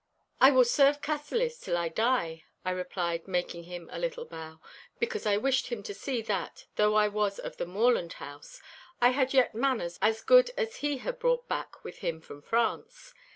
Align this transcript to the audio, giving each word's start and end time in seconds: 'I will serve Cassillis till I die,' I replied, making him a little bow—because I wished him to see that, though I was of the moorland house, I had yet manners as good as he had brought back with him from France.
'I 0.39 0.51
will 0.53 0.65
serve 0.65 0.99
Cassillis 1.03 1.59
till 1.59 1.77
I 1.77 1.87
die,' 1.87 2.43
I 2.65 2.71
replied, 2.71 3.27
making 3.27 3.65
him 3.65 3.87
a 3.93 3.99
little 3.99 4.25
bow—because 4.25 5.27
I 5.27 5.37
wished 5.37 5.67
him 5.67 5.83
to 5.83 5.93
see 5.93 6.23
that, 6.23 6.65
though 6.75 6.95
I 6.95 7.07
was 7.07 7.37
of 7.37 7.57
the 7.57 7.67
moorland 7.67 8.13
house, 8.13 8.59
I 8.99 9.09
had 9.09 9.31
yet 9.35 9.53
manners 9.53 9.99
as 10.01 10.21
good 10.23 10.49
as 10.57 10.77
he 10.77 10.97
had 10.97 11.19
brought 11.19 11.47
back 11.47 11.83
with 11.83 11.99
him 11.99 12.19
from 12.19 12.41
France. 12.41 13.13